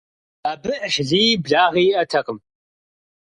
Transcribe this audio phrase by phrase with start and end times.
[0.51, 2.39] Абы Ӏыхьлыи благъи иӀэтэкъым.